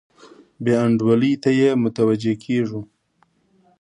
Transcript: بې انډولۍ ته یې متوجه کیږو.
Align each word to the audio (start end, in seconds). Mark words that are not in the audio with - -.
بې 0.63 0.73
انډولۍ 0.83 1.33
ته 1.43 1.49
یې 1.59 1.69
متوجه 1.83 2.33
کیږو. 2.43 2.81